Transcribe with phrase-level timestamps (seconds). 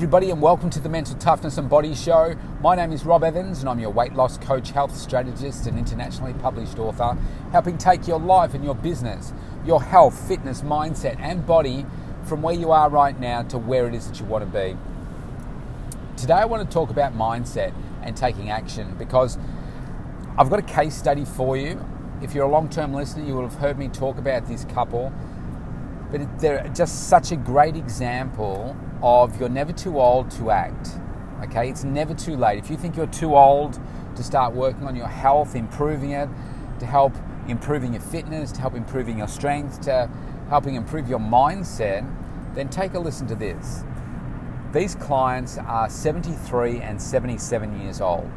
[0.00, 2.34] everybody, and welcome to the Mental Toughness and Body Show.
[2.62, 6.32] My name is Rob Evans, and I'm your weight loss coach, health strategist, and internationally
[6.32, 7.18] published author,
[7.52, 9.34] helping take your life and your business,
[9.66, 11.84] your health, fitness, mindset, and body
[12.24, 14.74] from where you are right now to where it is that you want to be.
[16.16, 19.36] Today, I want to talk about mindset and taking action because
[20.38, 21.78] I've got a case study for you.
[22.22, 25.12] If you're a long term listener, you will have heard me talk about this couple,
[26.10, 30.90] but they're just such a great example of you're never too old to act.
[31.44, 32.58] Okay, it's never too late.
[32.58, 33.78] If you think you're too old
[34.16, 36.28] to start working on your health, improving it,
[36.80, 37.14] to help
[37.48, 40.10] improving your fitness, to help improving your strength, to
[40.48, 42.06] helping improve your mindset,
[42.54, 43.84] then take a listen to this.
[44.72, 48.30] These clients are 73 and 77 years old.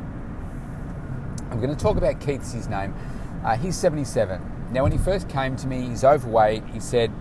[1.51, 2.95] I'm going to talk about Keith's his name.
[3.43, 4.41] Uh, he's 77.
[4.71, 6.65] Now, when he first came to me, he's overweight.
[6.67, 7.11] He said,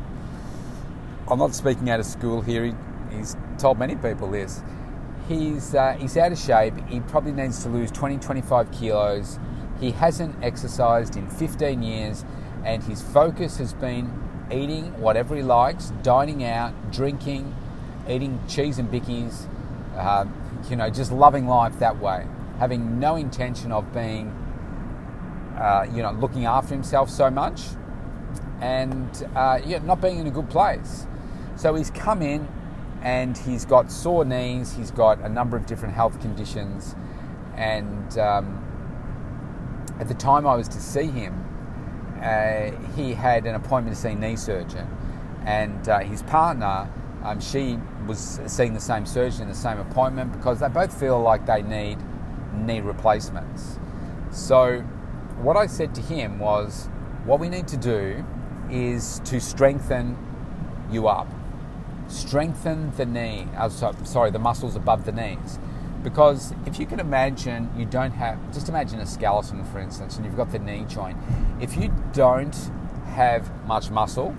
[1.33, 2.63] I'm not speaking out of school here.
[2.63, 2.75] He,
[3.11, 4.63] he's told many people this.
[5.29, 6.75] He's, uh, he's out of shape.
[6.89, 9.39] He probably needs to lose 20, 25 kilos.
[9.81, 12.27] He hasn't exercised in 15 years,
[12.67, 14.13] and his focus has been
[14.53, 17.55] eating whatever he likes, dining out, drinking,
[18.07, 19.47] eating cheese and bickies,
[19.97, 20.27] uh,
[20.69, 22.27] you know, just loving life that way,
[22.59, 24.29] having no intention of being,
[25.57, 27.63] uh, you know, looking after himself so much,
[28.61, 31.07] and uh, yeah, not being in a good place.
[31.63, 32.49] So he's come in
[33.03, 36.97] and he's got sore knees, he's got a number of different health conditions,
[37.55, 41.33] and um, at the time I was to see him,
[42.21, 44.89] uh, he had an appointment to see a knee surgeon,
[45.47, 46.91] and uh, his partner,
[47.23, 51.21] um, she was seeing the same surgeon in the same appointment because they both feel
[51.21, 51.99] like they need
[52.53, 53.79] knee replacements.
[54.33, 54.81] So,
[55.41, 56.89] what I said to him was,
[57.25, 58.25] what we need to do
[58.69, 60.19] is to strengthen
[60.91, 61.29] you up
[62.13, 65.59] strengthen the knee, uh, sorry, the muscles above the knees.
[66.03, 70.27] Because if you can imagine, you don't have, just imagine a skeleton, for instance, and
[70.27, 71.17] you've got the knee joint.
[71.61, 72.57] If you don't
[73.07, 74.37] have much muscle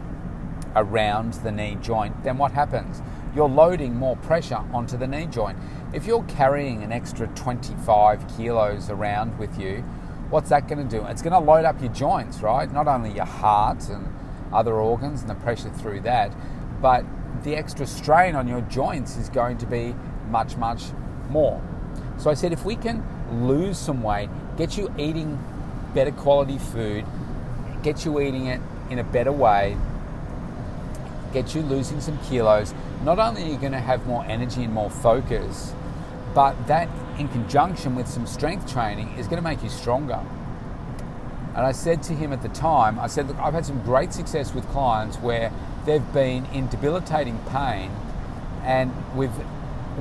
[0.75, 3.01] around the knee joint, then what happens?
[3.33, 5.57] You're loading more pressure onto the knee joint.
[5.93, 9.83] If you're carrying an extra 25 kilos around with you,
[10.29, 11.05] what's that going to do?
[11.05, 12.71] It's going to load up your joints, right?
[12.71, 14.13] Not only your heart and
[14.51, 16.35] other organs and the pressure through that,
[16.81, 17.05] but
[17.43, 19.95] the extra strain on your joints is going to be
[20.29, 20.83] much, much
[21.29, 21.61] more.
[22.17, 25.39] So I said, if we can lose some weight, get you eating
[25.93, 27.05] better quality food,
[27.81, 29.77] get you eating it in a better way,
[31.33, 32.73] get you losing some kilos,
[33.03, 35.73] not only are you going to have more energy and more focus,
[36.33, 36.87] but that
[37.19, 40.19] in conjunction with some strength training is going to make you stronger.
[41.55, 44.13] And I said to him at the time, I said, look, I've had some great
[44.13, 45.51] success with clients where
[45.85, 47.91] they've been in debilitating pain
[48.63, 49.31] and we've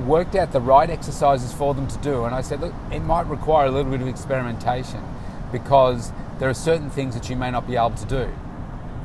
[0.07, 2.23] worked out the right exercises for them to do.
[2.25, 5.03] And I said, look, it might require a little bit of experimentation
[5.51, 8.33] because there are certain things that you may not be able to do.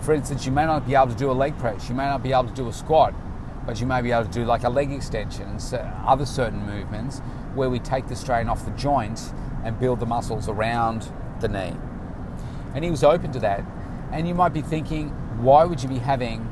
[0.00, 2.22] For instance, you may not be able to do a leg press, you may not
[2.22, 3.14] be able to do a squat,
[3.66, 5.60] but you may be able to do like a leg extension and
[6.06, 7.18] other certain movements
[7.54, 9.32] where we take the strain off the joint
[9.64, 11.76] and build the muscles around the knee.
[12.74, 13.64] And he was open to that.
[14.12, 15.10] And you might be thinking,
[15.42, 16.48] why would you be having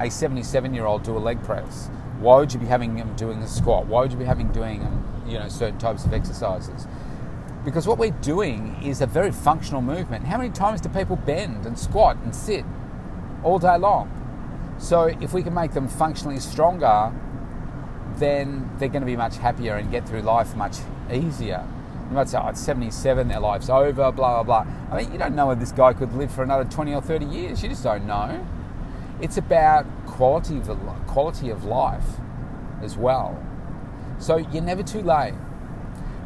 [0.00, 1.88] a 77 year old do a leg press?
[2.18, 3.86] Why would you be having them doing a squat?
[3.86, 6.86] Why would you be having doing um, you know certain types of exercises?
[7.64, 10.26] Because what we're doing is a very functional movement.
[10.26, 12.64] How many times do people bend and squat and sit
[13.42, 14.10] all day long?
[14.78, 17.12] So if we can make them functionally stronger,
[18.16, 20.76] then they're going to be much happier and get through life much
[21.10, 21.66] easier.
[22.10, 24.66] You might say, oh, it's 77, their life's over, blah, blah, blah.
[24.90, 27.24] I mean, you don't know if this guy could live for another 20 or 30
[27.24, 27.62] years.
[27.62, 28.46] You just don't know.
[29.20, 30.68] It's about quality of,
[31.06, 32.06] quality of life
[32.82, 33.40] as well.
[34.18, 35.34] So you're never too late.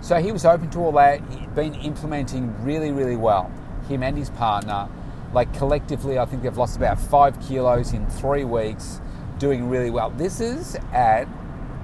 [0.00, 3.50] So he was open to all that, been implementing really, really well.
[3.88, 4.88] Him and his partner,
[5.32, 9.00] like collectively, I think they've lost about five kilos in three weeks,
[9.38, 10.10] doing really well.
[10.10, 11.26] This is at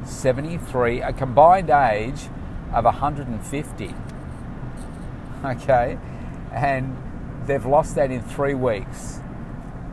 [0.04, 2.28] 73, a combined age
[2.72, 3.94] of 150.
[5.44, 5.98] Okay,
[6.52, 6.96] and
[7.46, 9.20] they've lost that in three weeks.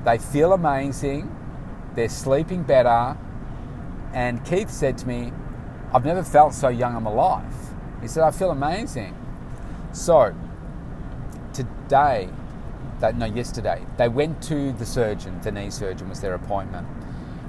[0.04, 1.36] They feel amazing,
[1.96, 3.18] they're sleeping better,
[4.14, 5.32] and Keith said to me,
[5.94, 7.54] I've never felt so young in my life.
[8.02, 9.16] He said, I feel amazing.
[9.94, 10.34] So,
[11.54, 12.30] today,
[13.16, 16.88] no, yesterday, they went to the surgeon, the knee surgeon was their appointment.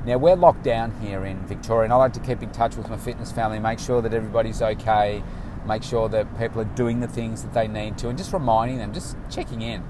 [0.04, 2.90] Now, we're locked down here in Victoria, and I like to keep in touch with
[2.90, 5.22] my fitness family, make sure that everybody's okay,
[5.66, 8.78] make sure that people are doing the things that they need to, and just reminding
[8.78, 9.82] them, just checking in.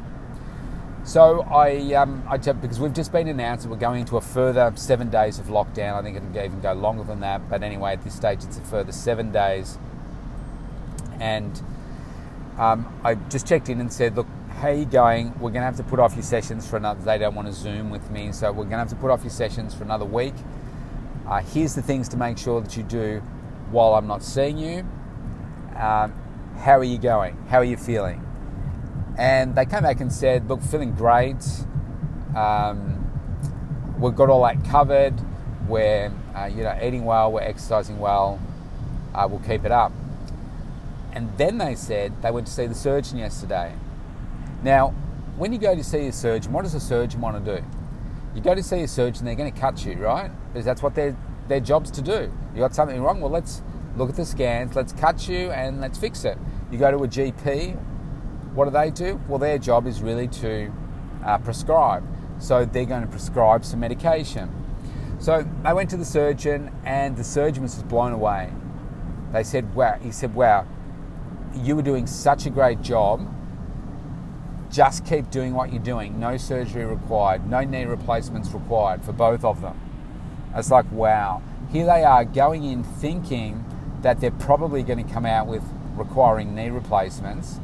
[1.05, 4.73] So I, um, I because we've just been announced that we're going into a further
[4.77, 5.95] seven days of lockdown.
[5.95, 8.57] I think it can even go longer than that, but anyway, at this stage, it's
[8.57, 9.79] a further seven days.
[11.19, 11.61] And
[12.57, 15.33] um, I just checked in and said, "Look, how are you going?
[15.35, 17.03] We're going to have to put off your sessions for another.
[17.03, 19.23] They don't want to Zoom with me, so we're going to have to put off
[19.25, 20.35] your sessions for another week.
[21.27, 23.21] Uh, here's the things to make sure that you do
[23.73, 24.87] while I'm not seeing you.
[25.77, 26.15] Um,
[26.59, 27.37] how are you going?
[27.49, 28.25] How are you feeling?"
[29.17, 31.45] And they came back and said, look, feeling great.
[32.37, 33.11] Um,
[33.99, 35.15] we've got all that covered.
[35.69, 38.41] We're, uh, you know, eating well, we're exercising well.
[39.15, 39.93] Uh, we'll keep it up.
[41.13, 43.75] And then they said they went to see the surgeon yesterday.
[44.63, 44.91] Now,
[45.37, 47.65] when you go to see a surgeon, what does a surgeon want to do?
[48.35, 50.31] You go to see a surgeon, they're going to cut you, right?
[50.53, 51.17] Because that's what their
[51.49, 52.33] their job's to do.
[52.55, 53.21] You got something wrong?
[53.21, 53.63] Well, let's
[53.97, 56.39] look at the scans, let's cut you, and let's fix it.
[56.71, 57.77] You go to a GP,
[58.55, 59.21] what do they do?
[59.29, 60.73] Well, their job is really to
[61.25, 62.05] uh, prescribe.
[62.39, 64.51] So they're going to prescribe some medication.
[65.19, 68.51] So I went to the surgeon, and the surgeon was just blown away.
[69.33, 70.67] They said, "Wow!" He said, "Wow,
[71.55, 73.29] you were doing such a great job.
[74.71, 76.19] Just keep doing what you're doing.
[76.19, 77.49] No surgery required.
[77.49, 79.79] No knee replacements required for both of them."
[80.55, 81.43] It's like, wow.
[81.71, 83.65] Here they are going in thinking
[84.03, 85.63] that they're probably going to come out with
[85.97, 87.61] requiring knee replacements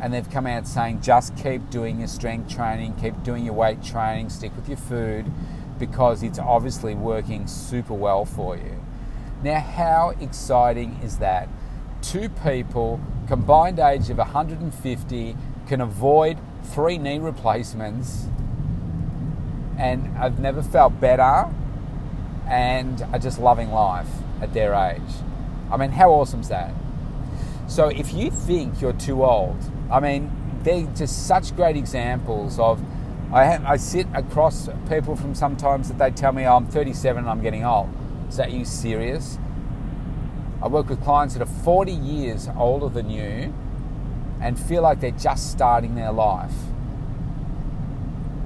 [0.00, 3.82] and they've come out saying just keep doing your strength training, keep doing your weight
[3.82, 5.30] training, stick with your food
[5.78, 8.82] because it's obviously working super well for you.
[9.42, 11.48] Now, how exciting is that?
[12.02, 15.36] Two people, combined age of 150,
[15.66, 18.26] can avoid three knee replacements,
[19.78, 21.48] and I've never felt better
[22.46, 24.08] and are just loving life
[24.42, 25.00] at their age.
[25.70, 26.74] I mean, how awesome is that?
[27.70, 29.56] So, if you think you're too old,
[29.92, 30.32] I mean,
[30.64, 32.82] they're just such great examples of.
[33.32, 37.20] I, have, I sit across people from sometimes that they tell me, oh, I'm 37
[37.20, 37.88] and I'm getting old.
[38.28, 39.38] Is that you serious?
[40.60, 43.54] I work with clients that are 40 years older than you
[44.40, 46.52] and feel like they're just starting their life.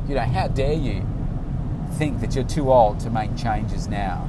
[0.06, 1.02] You know, how dare you
[1.94, 4.28] think that you're too old to make changes now?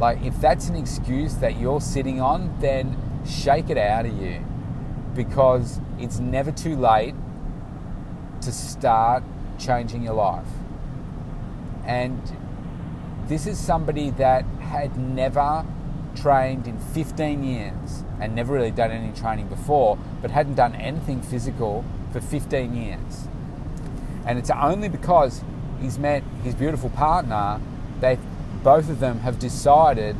[0.00, 4.44] Like, if that's an excuse that you're sitting on, then shake it out of you
[5.14, 7.14] because it's never too late
[8.42, 9.22] to start
[9.58, 10.46] changing your life.
[11.84, 12.20] And
[13.26, 15.64] this is somebody that had never
[16.14, 21.20] trained in 15 years and never really done any training before, but hadn't done anything
[21.22, 23.28] physical for 15 years.
[24.26, 25.42] And it's only because
[25.80, 27.60] he's met his beautiful partner
[28.00, 28.18] that
[28.62, 30.16] both of them have decided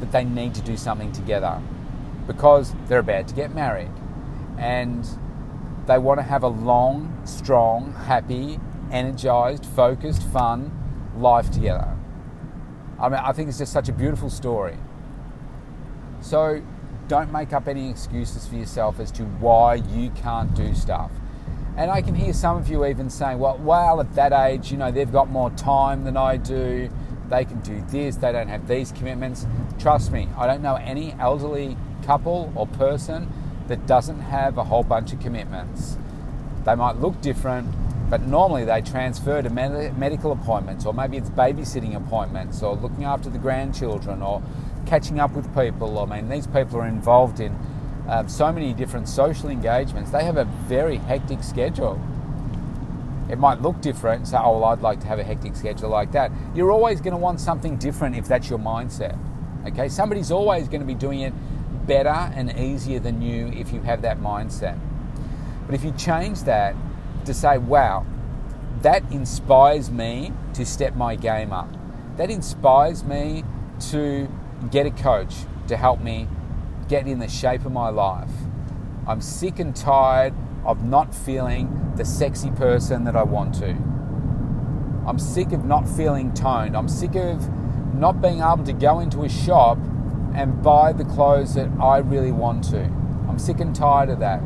[0.00, 1.60] that they need to do something together
[2.30, 3.90] because they're about to get married
[4.56, 5.04] and
[5.86, 8.60] they want to have a long, strong, happy,
[8.92, 10.70] energized, focused, fun
[11.16, 11.96] life together.
[13.00, 14.76] I mean, I think it's just such a beautiful story.
[16.20, 16.62] So
[17.08, 21.10] don't make up any excuses for yourself as to why you can't do stuff.
[21.76, 24.78] And I can hear some of you even saying, well, well, at that age, you
[24.78, 26.90] know, they've got more time than I do.
[27.28, 29.48] They can do this, they don't have these commitments.
[29.80, 33.32] Trust me, I don't know any elderly couple or person
[33.68, 35.96] that doesn't have a whole bunch of commitments.
[36.64, 37.72] They might look different,
[38.10, 43.04] but normally they transfer to med- medical appointments, or maybe it's babysitting appointments, or looking
[43.04, 44.42] after the grandchildren, or
[44.86, 45.98] catching up with people.
[45.98, 47.52] I mean, these people are involved in
[48.08, 50.10] uh, so many different social engagements.
[50.10, 52.00] They have a very hectic schedule.
[53.30, 56.10] It might look different, so, oh, well, I'd like to have a hectic schedule like
[56.12, 56.32] that.
[56.52, 59.16] You're always going to want something different if that's your mindset.
[59.66, 61.32] Okay, somebody's always going to be doing it
[61.90, 64.78] better and easier than you if you have that mindset.
[65.66, 66.76] But if you change that
[67.24, 68.06] to say, wow,
[68.82, 71.68] that inspires me to step my game up,
[72.16, 73.42] that inspires me
[73.90, 74.28] to
[74.70, 75.34] get a coach
[75.66, 76.28] to help me
[76.86, 78.30] get in the shape of my life.
[79.08, 80.32] I'm sick and tired
[80.64, 83.70] of not feeling the sexy person that I want to.
[85.08, 86.76] I'm sick of not feeling toned.
[86.76, 87.48] I'm sick of
[87.96, 89.76] not being able to go into a shop
[90.34, 92.82] and buy the clothes that I really want to.
[93.28, 94.38] I'm sick and tired of that.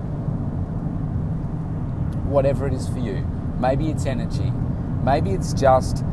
[2.26, 3.26] Whatever it is for you.
[3.58, 4.50] Maybe it's energy.
[5.02, 6.04] Maybe it's just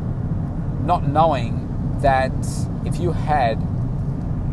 [0.83, 2.33] not knowing that
[2.85, 3.61] if you had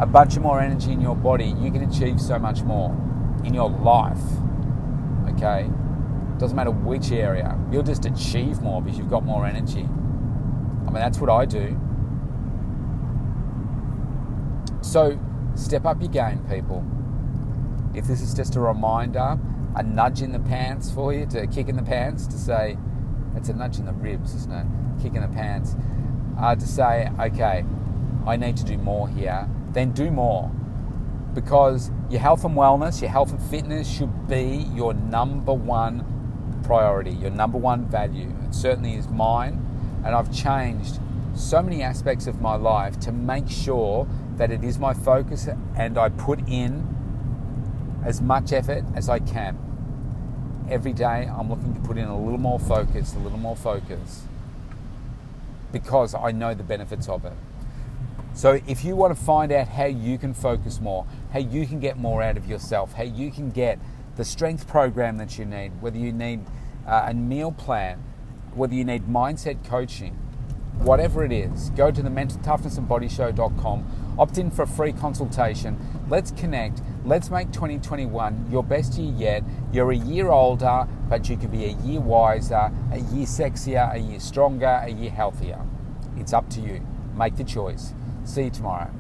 [0.01, 2.91] a bunch of more energy in your body, you can achieve so much more
[3.45, 4.23] in your life.
[5.31, 5.69] Okay?
[6.39, 9.83] Doesn't matter which area, you'll just achieve more because you've got more energy.
[9.83, 11.79] I mean, that's what I do.
[14.89, 15.19] So
[15.55, 16.83] step up your game, people.
[17.95, 19.39] If this is just a reminder
[19.77, 22.79] a nudge in the pants for you, to kick in the pants, to say,
[23.37, 24.67] it's a nudge in the ribs, isn't it?
[25.03, 25.77] Kick in the pants.
[26.41, 27.65] Uh, to say, okay,
[28.27, 30.51] I need to do more here, then do more.
[31.35, 37.11] Because your health and wellness, your health and fitness should be your number one priority,
[37.11, 38.35] your number one value.
[38.49, 39.65] It certainly is mine.
[40.03, 40.99] And I've changed
[41.35, 45.99] so many aspects of my life to make sure that it is my focus and
[45.99, 46.87] I put in
[48.05, 49.59] as much effort as I can.
[50.71, 54.23] Every day I'm looking to put in a little more focus, a little more focus,
[55.73, 57.33] because I know the benefits of it.
[58.35, 61.81] So if you want to find out how you can focus more, how you can
[61.81, 63.81] get more out of yourself, how you can get
[64.17, 66.45] the strength program that you need, whether you need
[66.87, 68.03] uh, a meal plan,
[68.55, 70.13] whether you need mindset coaching,
[70.79, 75.79] whatever it is, go to the mentaltoughnessandbodyshow.com, opt in for a free consultation.
[76.09, 76.83] Let's connect.
[77.05, 79.45] Let's make 2021 your best year yet.
[79.73, 83.99] You're a year older, but you could be a year wiser, a year sexier, a
[83.99, 85.61] year stronger, a year healthier.
[86.17, 86.87] It's up to you.
[87.17, 87.95] Make the choice.
[88.25, 88.91] See you tomorrow.